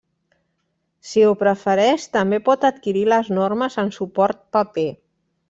[1.09, 4.89] Si ho prefereix, també pot adquirir les normes en suport paper.